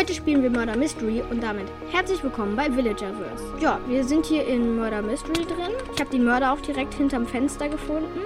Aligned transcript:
Heute 0.00 0.14
spielen 0.14 0.42
wir 0.42 0.48
Murder 0.48 0.78
Mystery 0.78 1.22
und 1.30 1.42
damit 1.42 1.66
herzlich 1.90 2.22
willkommen 2.24 2.56
bei 2.56 2.74
Villagerverse. 2.74 3.58
Ja, 3.60 3.78
wir 3.86 4.02
sind 4.02 4.24
hier 4.24 4.46
in 4.46 4.74
Murder 4.74 5.02
Mystery 5.02 5.44
drin. 5.44 5.74
Ich 5.94 6.00
habe 6.00 6.08
den 6.10 6.24
Mörder 6.24 6.54
auch 6.54 6.60
direkt 6.62 6.94
hinterm 6.94 7.26
Fenster 7.26 7.68
gefunden. 7.68 8.22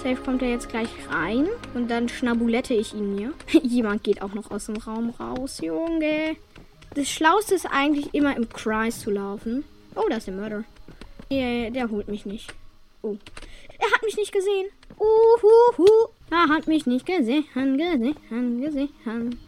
Safe 0.00 0.14
kommt 0.14 0.42
er 0.42 0.50
jetzt 0.50 0.68
gleich 0.68 0.88
rein 1.10 1.48
und 1.74 1.90
dann 1.90 2.08
schnabulette 2.08 2.74
ich 2.74 2.94
ihn 2.94 3.18
hier. 3.18 3.32
Jemand 3.64 4.04
geht 4.04 4.22
auch 4.22 4.32
noch 4.32 4.52
aus 4.52 4.66
dem 4.66 4.76
Raum 4.76 5.10
raus, 5.10 5.60
Junge. 5.60 6.36
Das 6.94 7.10
Schlauste 7.10 7.56
ist 7.56 7.66
eigentlich 7.66 8.14
immer 8.14 8.36
im 8.36 8.48
Kreis 8.48 9.00
zu 9.00 9.10
laufen. 9.10 9.64
Oh, 9.96 10.04
da 10.08 10.18
ist 10.18 10.28
der 10.28 10.34
Mörder. 10.34 10.62
Der, 11.32 11.72
der 11.72 11.90
holt 11.90 12.06
mich 12.06 12.26
nicht. 12.26 12.54
Oh. 13.02 13.16
Er 13.76 13.90
hat 13.90 14.04
mich 14.04 14.16
nicht 14.16 14.30
gesehen. 14.30 14.66
Uhuhu. 15.00 15.88
Er 16.30 16.48
hat 16.48 16.68
mich 16.68 16.86
nicht 16.86 17.06
gesehen, 17.06 17.44
gesehen, 17.52 18.60
gesehen. 18.60 19.40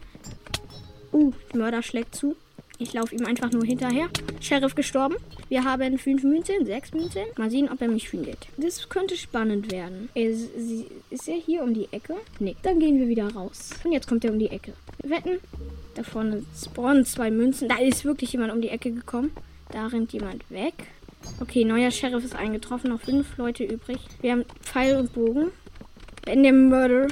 Uh, 1.15 1.31
der 1.53 1.59
Mörder 1.59 1.81
schlägt 1.81 2.13
zu. 2.13 2.35
Ich 2.77 2.91
laufe 2.91 3.15
ihm 3.15 3.25
einfach 3.25 3.49
nur 3.49 3.63
hinterher. 3.63 4.09
Sheriff 4.41 4.75
gestorben. 4.75 5.15
Wir 5.47 5.63
haben 5.63 5.97
fünf 5.97 6.23
Münzen, 6.23 6.65
sechs 6.65 6.91
Münzen. 6.91 7.21
Mal 7.37 7.49
sehen, 7.49 7.69
ob 7.71 7.81
er 7.81 7.87
mich 7.87 8.09
findet. 8.09 8.47
Das 8.57 8.89
könnte 8.89 9.15
spannend 9.15 9.71
werden. 9.71 10.09
Ist, 10.13 10.49
ist 11.09 11.29
er 11.29 11.37
hier 11.37 11.63
um 11.63 11.73
die 11.73 11.87
Ecke? 11.91 12.15
Nee. 12.39 12.57
Dann 12.63 12.81
gehen 12.81 12.99
wir 12.99 13.07
wieder 13.07 13.33
raus. 13.33 13.69
Und 13.85 13.93
jetzt 13.93 14.09
kommt 14.09 14.25
er 14.25 14.33
um 14.33 14.39
die 14.39 14.49
Ecke. 14.49 14.73
Wetten. 15.03 15.39
Da 15.93 16.03
vorne 16.03 16.43
spawnen 16.53 17.05
zwei 17.05 17.31
Münzen. 17.31 17.69
Da 17.69 17.77
ist 17.77 18.03
wirklich 18.03 18.33
jemand 18.33 18.51
um 18.51 18.61
die 18.61 18.67
Ecke 18.67 18.91
gekommen. 18.91 19.31
Da 19.71 19.87
rennt 19.87 20.11
jemand 20.11 20.43
weg. 20.51 20.73
Okay, 21.39 21.63
neuer 21.63 21.91
Sheriff 21.91 22.25
ist 22.25 22.35
eingetroffen. 22.35 22.89
Noch 22.89 22.99
fünf 22.99 23.37
Leute 23.37 23.63
übrig. 23.63 23.99
Wir 24.19 24.33
haben 24.33 24.43
Pfeil 24.61 24.97
und 24.97 25.13
Bogen. 25.13 25.51
Wenn 26.25 26.43
der 26.43 26.51
Mörder 26.51 27.07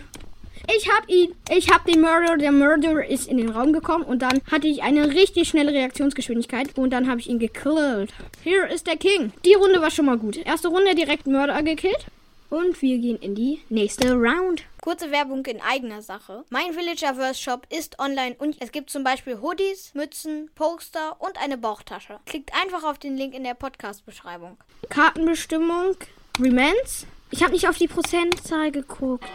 ich 0.68 0.90
hab 0.90 1.10
ihn. 1.10 1.36
Ich 1.50 1.70
hab 1.70 1.86
den 1.86 2.02
Murder. 2.02 2.38
Der 2.38 2.52
Murderer 2.52 3.06
ist 3.06 3.28
in 3.28 3.38
den 3.38 3.50
Raum 3.50 3.74
gekommen 3.74 4.04
und 4.04 4.22
dann 4.22 4.42
hatte 4.52 4.68
ich 4.68 4.84
eine 4.84 5.14
richtig 5.14 5.50
schnelle 5.50 5.72
Reaktionsgeschwindigkeit 5.72 6.78
und 6.78 6.92
dann 6.92 7.10
habe 7.10 7.20
ich 7.20 7.30
ihn 7.30 7.40
gekillt. 7.40 8.12
Hier 8.44 8.68
ist 8.68 8.88
der 8.88 8.98
King. 8.98 9.34
Die 9.46 9.54
Runde 9.54 9.82
war 9.82 9.92
schon 9.92 10.06
mal 10.06 10.18
gut. 10.18 10.38
Erste 10.38 10.70
Runde 10.70 10.96
direkt 10.96 11.28
Mörder 11.28 11.62
gekillt. 11.64 12.06
Und 12.50 12.80
wir 12.84 13.00
gehen 13.00 13.18
in 13.18 13.34
die 13.34 13.62
nächste 13.70 14.14
Round. 14.14 14.62
Kurze 14.80 15.10
Werbung 15.10 15.44
in 15.48 15.60
eigener 15.60 16.04
Sache. 16.04 16.44
Mein 16.52 16.76
Villagerverse 16.76 17.42
Shop 17.42 17.66
ist 17.76 17.98
online 17.98 18.36
und 18.38 18.62
es 18.62 18.72
gibt 18.72 18.92
zum 18.92 19.04
Beispiel 19.04 19.40
Hoodies, 19.42 19.96
Mützen, 19.96 20.52
Poster 20.54 21.16
und 21.20 21.42
eine 21.42 21.58
Bauchtasche. 21.58 22.20
Klickt 22.28 22.52
einfach 22.62 22.84
auf 22.84 23.00
den 23.00 23.18
Link 23.18 23.34
in 23.34 23.44
der 23.44 23.56
Podcast-Beschreibung. 23.56 24.58
Kartenbestimmung. 24.90 25.96
Remans. 26.40 27.08
Ich 27.32 27.42
habe 27.42 27.54
nicht 27.54 27.68
auf 27.68 27.80
die 27.80 27.88
Prozentzahl 27.88 28.70
geguckt. 28.70 29.26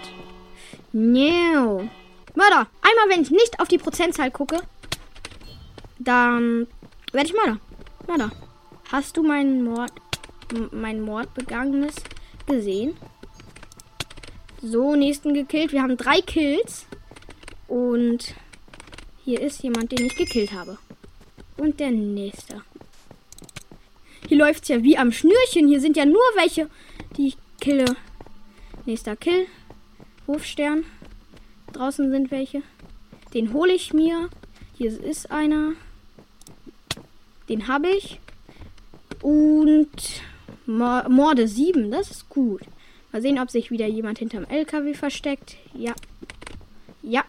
No. 0.98 1.88
Mörder. 2.34 2.66
Einmal, 2.82 3.08
wenn 3.08 3.22
ich 3.22 3.30
nicht 3.30 3.60
auf 3.60 3.68
die 3.68 3.78
Prozentzahl 3.78 4.32
gucke, 4.32 4.60
dann 6.00 6.66
werde 7.12 7.28
ich 7.28 7.34
Mörder. 7.34 7.60
Mörder. 8.08 8.32
Hast 8.90 9.16
du 9.16 9.22
meinen 9.22 9.62
Mord, 9.62 9.92
mein 10.72 11.00
Mord 11.00 11.28
gesehen? 12.46 12.96
So, 14.60 14.96
nächsten 14.96 15.34
gekillt. 15.34 15.70
Wir 15.70 15.82
haben 15.82 15.96
drei 15.96 16.20
Kills. 16.20 16.86
Und 17.68 18.34
hier 19.24 19.40
ist 19.40 19.62
jemand, 19.62 19.92
den 19.92 20.06
ich 20.06 20.16
gekillt 20.16 20.52
habe. 20.52 20.78
Und 21.58 21.78
der 21.78 21.92
nächste. 21.92 22.62
Hier 24.26 24.38
läuft 24.38 24.64
es 24.64 24.68
ja 24.68 24.82
wie 24.82 24.98
am 24.98 25.12
Schnürchen. 25.12 25.68
Hier 25.68 25.80
sind 25.80 25.96
ja 25.96 26.06
nur 26.06 26.24
welche, 26.34 26.68
die 27.16 27.28
ich 27.28 27.36
kille. 27.60 27.84
Nächster 28.84 29.14
Kill. 29.14 29.46
Hofstern. 30.28 30.84
Draußen 31.72 32.10
sind 32.10 32.30
welche. 32.30 32.62
Den 33.34 33.52
hole 33.52 33.72
ich 33.72 33.92
mir. 33.92 34.30
Hier 34.76 35.02
ist 35.02 35.30
einer. 35.32 35.72
Den 37.48 37.66
habe 37.66 37.88
ich. 37.88 38.20
Und 39.22 40.22
Morde 40.66 41.48
7, 41.48 41.90
das 41.90 42.10
ist 42.10 42.28
gut. 42.28 42.60
Mal 43.10 43.22
sehen, 43.22 43.38
ob 43.38 43.50
sich 43.50 43.70
wieder 43.70 43.86
jemand 43.86 44.18
hinterm 44.18 44.44
LKW 44.44 44.92
versteckt. 44.94 45.56
Ja. 45.72 45.94
Ja. 47.02 47.24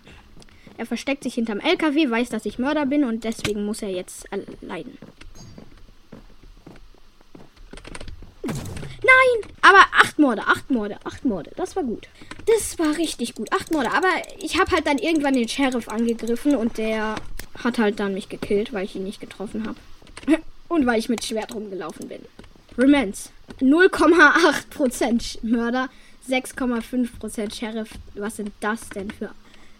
Er 0.77 0.85
versteckt 0.85 1.23
sich 1.23 1.35
hinterm 1.35 1.61
LKW, 1.61 2.09
weiß, 2.09 2.29
dass 2.29 2.45
ich 2.45 2.59
Mörder 2.59 2.85
bin 2.85 3.05
und 3.05 3.23
deswegen 3.23 3.65
muss 3.65 3.81
er 3.81 3.89
jetzt 3.89 4.27
leiden. 4.61 4.97
Nein! 8.43 9.51
Aber 9.61 9.85
acht 9.93 10.19
Morde, 10.19 10.41
acht 10.43 10.69
Morde, 10.69 10.97
acht 11.05 11.25
Morde. 11.25 11.51
Das 11.55 11.75
war 11.75 11.83
gut. 11.83 12.07
Das 12.55 12.79
war 12.79 12.97
richtig 12.97 13.35
gut. 13.35 13.51
Acht 13.51 13.71
Morde. 13.71 13.91
Aber 13.91 14.09
ich 14.41 14.59
habe 14.59 14.71
halt 14.71 14.87
dann 14.87 14.97
irgendwann 14.97 15.33
den 15.33 15.47
Sheriff 15.47 15.87
angegriffen 15.87 16.55
und 16.55 16.77
der 16.77 17.15
hat 17.63 17.77
halt 17.77 17.99
dann 17.99 18.13
mich 18.13 18.29
gekillt, 18.29 18.73
weil 18.73 18.85
ich 18.85 18.95
ihn 18.95 19.03
nicht 19.03 19.19
getroffen 19.19 19.67
habe. 19.67 19.77
Und 20.67 20.85
weil 20.85 20.99
ich 20.99 21.09
mit 21.09 21.25
Schwert 21.25 21.55
rumgelaufen 21.55 22.07
bin. 22.07 22.21
Remens. 22.77 23.31
0,8% 23.59 25.39
Mörder, 25.41 25.89
6,5% 26.29 27.55
Sheriff. 27.55 27.89
Was 28.13 28.35
sind 28.35 28.51
das 28.59 28.87
denn 28.89 29.09
für 29.09 29.31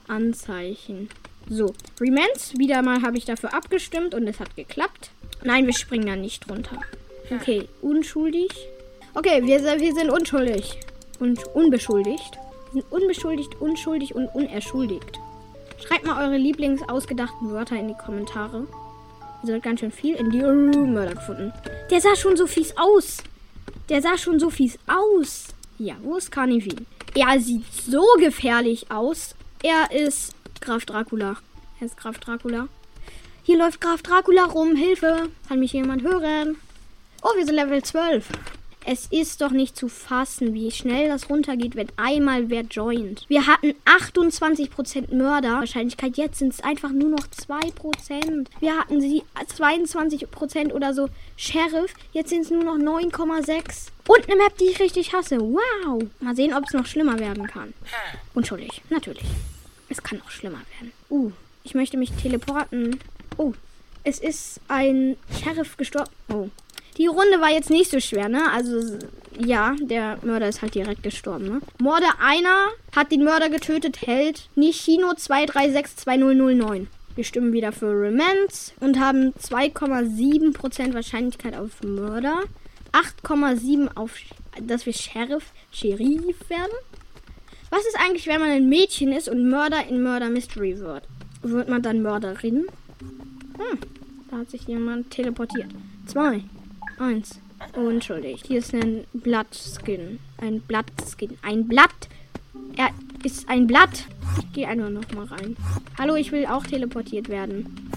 Anzeichen? 0.07 1.09
So, 1.47 1.75
Remens. 2.01 2.57
Wieder 2.57 2.81
mal 2.81 3.03
habe 3.03 3.17
ich 3.19 3.25
dafür 3.25 3.53
abgestimmt 3.53 4.15
und 4.15 4.27
es 4.27 4.39
hat 4.39 4.55
geklappt. 4.55 5.11
Nein, 5.43 5.67
wir 5.67 5.73
springen 5.73 6.07
da 6.07 6.15
nicht 6.15 6.49
runter. 6.49 6.81
Okay, 7.29 7.69
unschuldig. 7.81 8.49
Okay, 9.13 9.43
wir, 9.45 9.63
wir 9.63 9.93
sind 9.93 10.09
unschuldig. 10.09 10.79
Und 11.19 11.45
unbeschuldigt. 11.53 12.39
Sind 12.71 12.85
unbeschuldigt, 12.91 13.59
unschuldig 13.59 14.15
und 14.15 14.27
unerschuldigt. 14.27 15.19
Schreibt 15.83 16.05
mal 16.05 16.23
eure 16.23 16.37
Lieblingsausgedachten 16.37 17.51
Wörter 17.51 17.77
in 17.77 17.87
die 17.87 17.97
Kommentare. 17.97 18.67
Ihr 19.43 19.47
seid 19.47 19.63
ganz 19.63 19.79
schön 19.79 19.91
viel 19.91 20.15
in 20.15 20.29
die 20.29 20.41
Mörder 20.41 21.15
gefunden. 21.15 21.53
Der 21.89 22.01
sah 22.01 22.15
schon 22.15 22.35
so 22.35 22.45
fies 22.45 22.75
aus. 22.77 23.23
Der 23.87 24.01
sah 24.01 24.17
schon 24.17 24.39
so 24.39 24.49
fies 24.49 24.77
aus. 24.87 25.47
Ja, 25.77 25.95
wo 26.01 26.17
ist 26.17 26.31
Carnivin? 26.31 26.85
Er 27.15 27.39
sieht 27.39 27.65
so 27.73 28.03
gefährlich 28.19 28.91
aus. 28.91 29.35
Er 29.63 29.91
ist 29.91 30.35
Graf 30.61 30.85
Dracula. 30.85 31.37
Er 31.79 31.85
ist 31.85 31.97
Graf 31.97 32.19
Dracula. 32.19 32.67
Hier 33.43 33.57
läuft 33.57 33.81
Graf 33.81 34.01
Dracula 34.03 34.43
rum. 34.45 34.75
Hilfe. 34.75 35.29
Kann 35.47 35.59
mich 35.59 35.73
jemand 35.73 36.03
hören? 36.03 36.57
Oh, 37.23 37.35
wir 37.35 37.45
sind 37.45 37.55
Level 37.55 37.81
12. 37.81 38.27
Es 38.91 39.05
ist 39.11 39.41
doch 39.41 39.51
nicht 39.51 39.77
zu 39.77 39.87
fassen, 39.87 40.55
wie 40.55 40.71
schnell 40.71 41.09
das 41.09 41.29
runtergeht, 41.29 41.75
wenn 41.75 41.89
einmal 41.95 42.49
wer 42.49 42.61
joint. 42.61 43.23
Wir 43.27 43.45
hatten 43.45 43.75
28% 43.85 45.13
Mörderwahrscheinlichkeit. 45.13 46.17
Jetzt 46.17 46.39
sind 46.39 46.53
es 46.53 46.61
einfach 46.61 46.89
nur 46.89 47.09
noch 47.09 47.27
2%. 47.27 48.47
Wir 48.59 48.75
hatten 48.75 48.99
sie 48.99 49.21
22% 49.55 50.71
oder 50.71 50.95
so 50.95 51.07
Sheriff. 51.37 51.93
Jetzt 52.13 52.31
sind 52.31 52.41
es 52.41 52.49
nur 52.49 52.63
noch 52.63 52.77
9,6. 52.77 53.89
Und 54.07 54.27
eine 54.27 54.37
Map, 54.37 54.57
die 54.57 54.71
ich 54.71 54.79
richtig 54.79 55.13
hasse. 55.13 55.39
Wow. 55.39 56.01
Mal 56.19 56.35
sehen, 56.35 56.55
ob 56.55 56.63
es 56.63 56.73
noch 56.73 56.87
schlimmer 56.87 57.19
werden 57.19 57.45
kann. 57.45 57.75
Unschuldig. 58.33 58.81
Natürlich. 58.89 59.25
Es 59.87 60.01
kann 60.01 60.17
noch 60.17 60.31
schlimmer 60.31 60.61
werden. 60.79 60.93
Uh, 61.11 61.31
ich 61.63 61.75
möchte 61.75 61.95
mich 61.95 62.09
teleporten. 62.13 62.99
Oh, 63.37 63.53
es 64.03 64.17
ist 64.17 64.61
ein 64.67 65.15
Sheriff 65.43 65.77
gestorben. 65.77 66.09
Oh, 66.29 66.49
die 66.99 67.07
Runde 67.07 67.39
war 67.39 67.49
jetzt 67.49 67.69
nicht 67.69 67.89
so 67.89 67.99
schwer, 67.99 68.27
ne? 68.27 68.51
Also, 68.51 68.97
ja, 69.39 69.73
der 69.81 70.19
Mörder 70.21 70.49
ist 70.49 70.61
halt 70.61 70.75
direkt 70.75 71.01
gestorben, 71.01 71.45
ne? 71.45 71.61
Morde 71.79 72.05
einer 72.19 72.67
hat 72.93 73.11
den 73.11 73.23
Mörder 73.23 73.49
getötet, 73.49 74.05
hält 74.05 74.49
Nishino 74.55 75.11
2362009. 75.11 76.87
Wir 77.15 77.23
stimmen 77.23 77.53
wieder 77.53 77.71
für 77.71 77.87
Remens 77.87 78.73
und 78.81 78.99
haben 78.99 79.33
2,7% 79.33 80.93
Wahrscheinlichkeit 80.93 81.55
auf 81.55 81.81
Mörder. 81.83 82.43
8,7% 82.91 83.95
auf, 83.95 84.17
dass 84.61 84.85
wir 84.85 84.93
Sheriff, 84.93 85.51
Sheriff 85.71 86.49
werden. 86.49 86.71
Was 87.69 87.85
ist 87.85 87.97
eigentlich, 88.03 88.27
wenn 88.27 88.41
man 88.41 88.49
ein 88.49 88.67
Mädchen 88.67 89.13
ist 89.13 89.29
und 89.29 89.49
Mörder 89.49 89.85
in 89.87 90.03
Mörder 90.03 90.29
Mystery 90.29 90.79
wird? 90.79 91.03
Wird 91.43 91.69
man 91.69 91.81
dann 91.81 92.01
Mörderin? 92.01 92.67
Hm, 93.57 93.79
da 94.29 94.37
hat 94.37 94.49
sich 94.49 94.63
jemand 94.63 95.11
teleportiert. 95.11 95.69
Zwei. 96.05 96.41
Eins. 96.99 97.39
Unschuldig. 97.75 98.43
Hier 98.45 98.59
ist 98.59 98.73
ein 98.73 99.05
Blattskin. 99.13 100.19
Ein 100.37 100.59
Blattskin. 100.59 101.37
Ein 101.41 101.65
Blatt. 101.65 102.09
Er 102.75 102.89
ist 103.23 103.47
ein 103.47 103.67
Blatt. 103.67 104.05
Ich 104.39 104.51
gehe 104.51 104.67
einfach 104.67 104.89
noch 104.89 105.09
mal 105.13 105.25
rein. 105.25 105.55
Hallo, 105.97 106.15
ich 106.15 106.33
will 106.33 106.45
auch 106.45 106.63
teleportiert 106.63 107.29
werden. 107.29 107.89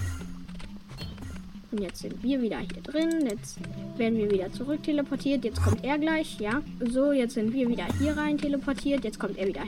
Und 1.71 1.81
jetzt 1.81 1.99
sind 1.99 2.23
wir 2.23 2.41
wieder 2.41 2.59
hier 2.59 2.81
drin. 2.81 3.27
Jetzt 3.29 3.59
werden 3.97 4.17
wir 4.17 4.31
wieder 4.31 4.53
zurück 4.53 4.81
teleportiert. 4.83 5.43
Jetzt 5.43 5.61
kommt 5.61 5.83
er 5.83 5.97
gleich, 5.97 6.39
ja. 6.39 6.61
So, 6.79 7.11
jetzt 7.11 7.33
sind 7.33 7.51
wir 7.51 7.67
wieder 7.67 7.87
hier 7.99 8.15
rein 8.15 8.37
teleportiert. 8.37 9.03
Jetzt 9.03 9.19
kommt 9.19 9.37
er 9.37 9.47
wieder 9.47 9.63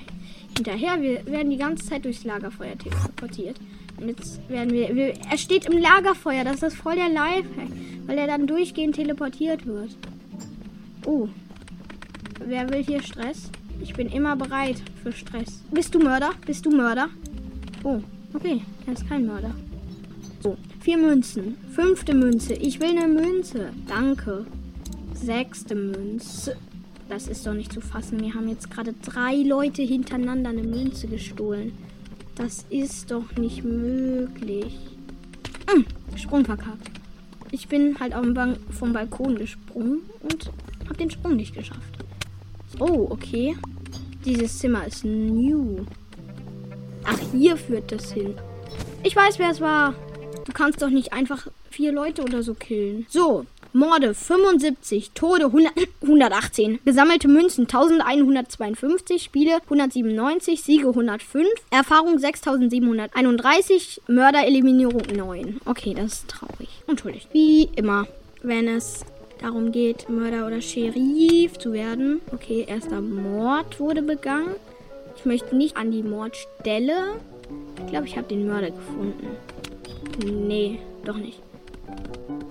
hinterher. 0.56 1.02
Wir 1.02 1.26
werden 1.26 1.50
die 1.50 1.58
ganze 1.58 1.86
Zeit 1.86 2.06
durchs 2.06 2.24
Lagerfeuer 2.24 2.78
teleportiert. 2.78 3.58
Jetzt 4.00 4.48
werden 4.50 4.72
wir, 4.72 4.96
wir 4.96 5.14
er 5.30 5.38
steht 5.38 5.66
im 5.66 5.78
Lagerfeuer. 5.78 6.44
Das 6.44 6.64
ist 6.64 6.76
voll 6.76 6.96
der 6.96 7.10
Lifehack 7.10 7.70
weil 8.06 8.18
er 8.18 8.28
dann 8.28 8.48
durchgehend 8.48 8.96
teleportiert 8.96 9.66
wird. 9.66 9.96
Oh. 11.06 11.28
Wer 12.46 12.70
will 12.70 12.84
hier 12.84 13.02
Stress? 13.02 13.50
Ich 13.82 13.94
bin 13.94 14.10
immer 14.10 14.36
bereit 14.36 14.82
für 15.02 15.12
Stress. 15.12 15.64
Bist 15.72 15.96
du 15.96 16.00
Mörder? 16.00 16.32
Bist 16.46 16.66
du 16.66 16.72
Mörder? 16.72 17.10
Oh, 17.84 18.02
okay. 18.34 18.62
Er 18.86 18.94
ist 18.94 19.08
kein 19.08 19.26
Mörder. 19.26 19.52
So, 20.42 20.58
vier 20.80 20.98
Münzen. 20.98 21.58
Fünfte 21.72 22.14
Münze. 22.14 22.54
Ich 22.54 22.80
will 22.80 22.90
eine 22.90 23.08
Münze. 23.08 23.70
Danke. 23.88 24.46
Sechste 25.14 25.76
Münze. 25.76 26.56
Das 27.10 27.28
ist 27.28 27.46
doch 27.46 27.54
nicht 27.54 27.72
zu 27.72 27.82
fassen. 27.82 28.20
Wir 28.20 28.34
haben 28.34 28.50
jetzt 28.50 28.70
gerade 28.70 28.94
drei 29.04 29.36
Leute 29.36 29.82
hintereinander 29.82 30.50
eine 30.50 30.64
Münze 30.64 31.08
gestohlen. 31.08 31.74
Das 32.36 32.66
ist 32.70 33.12
doch 33.12 33.36
nicht 33.38 33.64
möglich. 33.64 34.78
Hm, 35.70 35.86
Sprung 36.16 36.46
verkackt. 36.46 36.92
Ich 37.52 37.68
bin 37.68 37.98
halt 38.00 38.14
auf 38.14 38.26
Ban 38.34 38.58
vom 38.78 38.92
Balkon 38.92 39.36
gesprungen 39.36 40.02
und 40.22 40.52
habe 40.86 40.98
den 40.98 41.10
Sprung 41.10 41.38
nicht 41.38 41.56
geschafft. 41.56 41.82
Oh, 42.80 43.08
okay. 43.10 43.56
Dieses 44.26 44.60
Zimmer 44.60 44.86
ist 44.86 45.06
new. 45.06 45.86
Ach, 47.06 47.20
hier 47.32 47.56
führt 47.56 47.92
das 47.92 48.12
hin. 48.12 48.34
Ich 49.04 49.16
weiß, 49.16 49.40
wer 49.40 49.52
es 49.52 49.62
war. 49.62 49.94
Du 50.46 50.52
kannst 50.52 50.82
doch 50.82 50.90
nicht 50.90 51.14
einfach 51.14 51.48
vier 51.70 51.92
Leute 51.92 52.24
oder 52.24 52.44
so 52.44 52.54
killen. 52.54 53.06
So, 53.10 53.46
Morde 53.76 54.14
75, 54.14 55.12
Tode 55.14 55.48
100, 55.48 55.74
118, 56.02 56.80
gesammelte 56.86 57.28
Münzen 57.28 57.64
1152, 57.64 59.22
Spiele 59.22 59.56
197, 59.64 60.64
Siege 60.64 60.88
105, 60.88 61.46
Erfahrung 61.72 62.18
6731, 62.18 64.02
Mördereliminierung 64.08 65.02
9. 65.14 65.60
Okay, 65.66 65.94
das 65.94 66.14
ist 66.14 66.30
traurig. 66.30 66.70
Entschuldigt. 66.88 67.28
Wie 67.34 67.68
immer, 67.76 68.08
wenn 68.44 68.70
es 68.70 69.04
darum 69.42 69.74
geht, 69.74 70.08
Mörder 70.08 70.48
oder 70.48 70.62
Sheriff 70.62 71.58
zu 71.58 71.74
werden. 71.74 72.22
Okay, 72.32 72.64
erster 72.66 73.02
Mord 73.02 73.78
wurde 73.82 74.02
begangen. 74.02 74.56
Ich 75.18 75.26
möchte 75.26 75.54
nicht 75.54 75.76
an 75.76 75.92
die 75.92 76.04
Mordstelle. 76.04 77.18
Ich 77.84 77.92
glaube, 77.92 78.08
ich 78.08 78.16
habe 78.16 78.30
den 78.30 78.48
Mörder 78.48 78.72
gefunden. 78.72 79.28
Nee, 80.24 80.80
doch 81.04 81.18
nicht. 81.18 81.42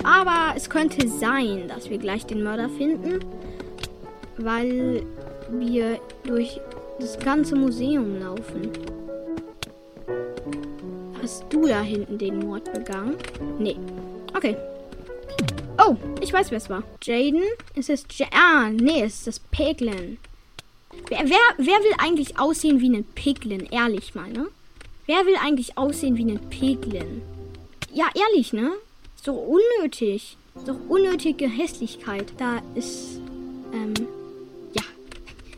Aber 0.02 0.54
es 0.56 0.68
könnte 0.68 1.08
sein, 1.08 1.68
dass 1.68 1.88
wir 1.88 1.98
gleich 1.98 2.26
den 2.26 2.42
Mörder 2.42 2.68
finden, 2.68 3.20
weil 4.36 5.02
wir 5.50 5.98
durch 6.24 6.60
das 6.98 7.18
ganze 7.18 7.56
Museum 7.56 8.20
laufen. 8.20 8.70
Hast 11.22 11.44
du 11.50 11.66
da 11.66 11.80
hinten 11.80 12.18
den 12.18 12.38
Mord 12.38 12.72
begangen? 12.72 13.16
Nee. 13.58 13.76
Okay. 14.34 14.56
Oh, 15.78 15.96
ich 16.20 16.32
weiß, 16.32 16.50
wer 16.50 16.58
es 16.58 16.70
war. 16.70 16.82
Jaden? 17.02 17.42
Ist 17.74 17.90
es 17.90 18.04
ja 18.12 18.26
Ah, 18.32 18.68
nee, 18.70 19.02
es 19.02 19.14
ist 19.14 19.26
das 19.26 19.40
Piglin. 19.40 20.18
Wer, 21.08 21.20
wer, 21.24 21.38
wer 21.58 21.78
will 21.80 21.94
eigentlich 21.98 22.38
aussehen 22.38 22.80
wie 22.80 22.90
ein 22.90 23.04
Piglin? 23.04 23.66
Ehrlich 23.70 24.14
mal, 24.14 24.30
ne? 24.30 24.46
Wer 25.06 25.26
will 25.26 25.36
eigentlich 25.42 25.76
aussehen 25.76 26.16
wie 26.16 26.30
ein 26.30 26.40
Piglin? 26.50 27.22
Ja, 27.92 28.06
ehrlich, 28.14 28.52
ne? 28.52 28.72
Ist 29.24 29.28
doch 29.28 29.42
unnötig. 29.42 30.36
Ist 30.54 30.68
doch 30.68 30.76
unnötige 30.86 31.48
Hässlichkeit. 31.48 32.26
Da 32.36 32.60
ist, 32.74 33.20
ähm, 33.72 33.94
ja. 34.74 34.82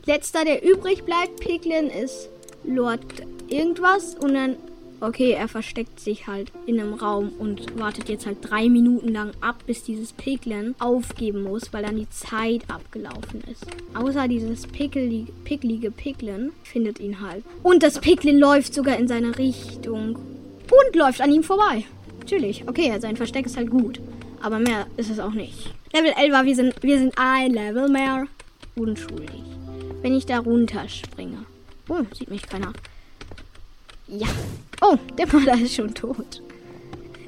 Letzter, 0.04 0.44
der 0.44 0.64
übrig 0.64 1.02
bleibt, 1.02 1.40
Piglin, 1.40 1.90
ist 1.90 2.28
Lord 2.62 3.00
irgendwas. 3.48 4.14
Und 4.14 4.34
dann, 4.34 4.54
okay, 5.00 5.32
er 5.32 5.48
versteckt 5.48 5.98
sich 5.98 6.28
halt 6.28 6.52
in 6.66 6.78
einem 6.78 6.94
Raum 6.94 7.32
und 7.40 7.76
wartet 7.76 8.08
jetzt 8.08 8.26
halt 8.26 8.36
drei 8.40 8.68
Minuten 8.68 9.12
lang 9.12 9.32
ab, 9.40 9.56
bis 9.66 9.82
dieses 9.82 10.12
Piglin 10.12 10.76
aufgeben 10.78 11.42
muss, 11.42 11.72
weil 11.72 11.82
dann 11.82 11.96
die 11.96 12.08
Zeit 12.10 12.62
abgelaufen 12.70 13.42
ist. 13.50 13.66
Außer 13.94 14.28
dieses 14.28 14.68
picklige, 14.68 15.90
Piglin 15.90 16.52
findet 16.62 17.00
ihn 17.00 17.20
halt. 17.20 17.42
Und 17.64 17.82
das 17.82 17.98
Piglin 17.98 18.38
läuft 18.38 18.74
sogar 18.74 18.96
in 18.96 19.08
seine 19.08 19.36
Richtung 19.36 20.14
und 20.14 20.94
läuft 20.94 21.20
an 21.20 21.32
ihm 21.32 21.42
vorbei. 21.42 21.84
Natürlich. 22.26 22.67
Okay, 22.67 22.93
sein 22.99 23.17
Versteck 23.17 23.46
ist 23.46 23.56
halt 23.56 23.70
gut. 23.70 24.00
Aber 24.43 24.58
mehr 24.58 24.88
ist 24.96 25.11
es 25.11 25.20
auch 25.20 25.31
nicht. 25.31 25.73
Level 25.93 26.11
11 26.11 26.32
war, 26.32 26.44
wir 26.44 26.56
sind, 26.56 26.82
wir 26.82 26.99
sind 26.99 27.14
ein 27.17 27.52
Level 27.52 27.88
mehr 27.88 28.26
unschuldig. 28.75 29.44
Wenn 30.02 30.12
ich 30.12 30.26
da 30.26 30.38
runterspringe. 30.40 31.46
Oh, 31.88 32.00
sieht 32.12 32.28
mich 32.28 32.43
keiner. 32.43 32.73
Ja. 34.08 34.26
Oh, 34.81 34.96
der 35.17 35.32
Mörder 35.32 35.55
ist 35.55 35.76
schon 35.76 35.94
tot. 35.94 36.43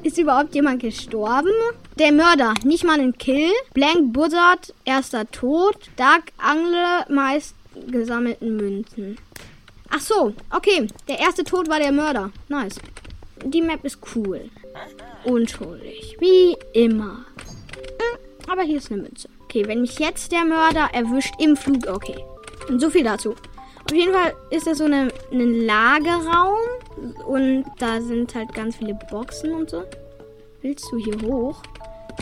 Ist 0.03 0.19
überhaupt 0.19 0.57
jemand 0.57 0.83
gestorben? 0.83 1.53
Der 1.97 2.11
Mörder, 2.11 2.55
nicht 2.65 2.83
mal 2.83 2.99
ein 2.99 3.17
Kill. 3.17 3.53
Blank 3.75 4.13
Buzzard, 4.13 4.75
erster 4.85 5.31
Tod. 5.31 5.77
Dark 5.95 6.33
Angle, 6.39 7.07
meist 7.09 7.55
gesammelten 7.87 8.57
Münzen. 8.57 9.17
Ach 9.91 10.01
so, 10.01 10.35
okay. 10.51 10.89
Der 11.07 11.21
erste 11.21 11.45
Tod 11.45 11.69
war 11.69 11.79
der 11.79 11.93
Mörder. 11.93 12.33
Nice. 12.49 12.81
Die 13.45 13.63
Map 13.63 13.85
ist 13.85 14.01
cool. 14.17 14.51
Unschuldig. 15.25 16.17
Wie 16.21 16.57
immer. 16.73 17.25
Hm, 17.77 18.19
aber 18.49 18.63
hier 18.63 18.79
ist 18.79 18.91
eine 18.91 19.03
Münze. 19.03 19.29
Okay, 19.45 19.67
wenn 19.67 19.81
mich 19.81 19.99
jetzt 19.99 20.33
der 20.33 20.45
Mörder 20.45 20.89
erwischt 20.93 21.35
im 21.39 21.57
Flug. 21.57 21.87
Okay. 21.87 22.25
Und 22.69 22.81
so 22.81 22.91
viel 22.91 23.05
dazu. 23.05 23.35
Auf 23.91 23.97
jeden 23.97 24.13
Fall 24.13 24.35
ist 24.51 24.67
das 24.67 24.79
so 24.79 24.85
eine, 24.85 25.09
ein 25.33 25.65
Lagerraum. 25.65 26.59
Und 27.27 27.65
da 27.79 28.01
sind 28.01 28.35
halt 28.35 28.53
ganz 28.53 28.77
viele 28.77 28.95
Boxen 29.11 29.55
und 29.55 29.71
so. 29.71 29.85
Willst 30.61 30.85
du 30.91 30.99
hier 30.99 31.21
hoch? 31.23 31.63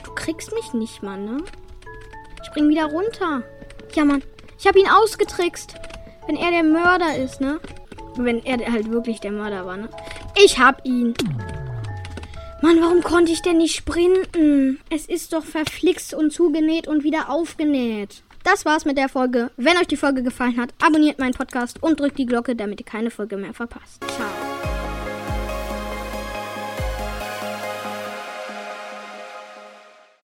Du 0.05 0.13
kriegst 0.15 0.53
mich 0.53 0.73
nicht, 0.75 1.03
Mann, 1.03 1.25
ne? 1.25 1.39
Spring 2.45 2.69
wieder 2.69 2.85
runter. 2.85 3.43
Ja, 3.95 4.05
Mann. 4.05 4.23
Ich 4.59 4.67
habe 4.67 4.79
ihn 4.79 4.89
ausgetrickst. 4.89 5.75
Wenn 6.27 6.37
er 6.37 6.51
der 6.51 6.63
Mörder 6.63 7.17
ist, 7.17 7.41
ne? 7.41 7.61
Wenn 8.17 8.45
er 8.45 8.73
halt 8.73 8.91
wirklich 8.91 9.21
der 9.21 9.33
Mörder 9.33 9.67
war, 9.67 9.77
ne? 9.77 9.89
Ich 10.45 10.59
hab 10.59 10.85
ihn. 10.85 11.15
Mann, 12.63 12.81
warum 12.81 13.03
konnte 13.03 13.33
ich 13.33 13.43
denn 13.43 13.59
nicht 13.59 13.77
sprinten? 13.77 14.81
Es 14.91 15.07
ist 15.07 15.33
doch 15.33 15.45
verflixt 15.45 16.15
und 16.15 16.33
zugenäht 16.33 16.89
und 16.89 17.05
wieder 17.05 17.29
aufgenäht. 17.29 18.23
Das 18.45 18.65
war's 18.65 18.85
mit 18.85 18.97
der 18.97 19.09
Folge. 19.09 19.51
Wenn 19.57 19.77
euch 19.77 19.89
die 19.89 19.97
Folge 19.97 20.23
gefallen 20.23 20.59
hat, 20.59 20.73
abonniert 20.83 21.19
meinen 21.19 21.35
Podcast 21.35 21.83
und 21.83 22.01
drückt 22.01 22.19
die 22.19 22.27
Glocke, 22.27 22.57
damit 22.57 22.81
ihr 22.81 22.87
keine 22.87 23.11
Folge 23.11 23.37
mehr 23.37 23.53
verpasst. 23.53 24.03
Ciao. 24.09 24.56